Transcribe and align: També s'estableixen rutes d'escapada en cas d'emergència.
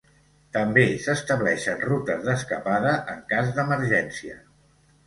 També 0.55 0.85
s'estableixen 1.03 1.85
rutes 1.91 2.27
d'escapada 2.31 2.95
en 3.15 3.25
cas 3.35 3.57
d'emergència. 3.61 4.43